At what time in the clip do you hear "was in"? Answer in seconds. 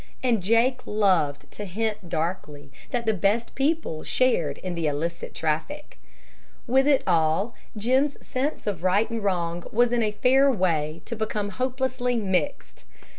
9.71-10.01